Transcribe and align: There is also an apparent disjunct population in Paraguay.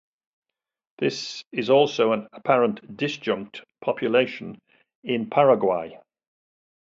There 0.97 1.09
is 1.11 1.69
also 1.69 2.11
an 2.13 2.27
apparent 2.33 2.97
disjunct 2.97 3.61
population 3.81 4.59
in 5.03 5.29
Paraguay. 5.29 5.99